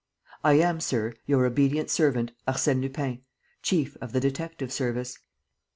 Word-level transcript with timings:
"I 0.43 0.53
am, 0.53 0.79
Sir, 0.79 1.13
"Your 1.27 1.45
obedient 1.45 1.91
servant. 1.91 2.31
"ARSÈNE 2.47 2.81
LUPIN, 2.81 3.21
"Chief 3.61 3.95
of 4.01 4.13
the 4.13 4.19
Detective 4.19 4.73
service." 4.73 5.19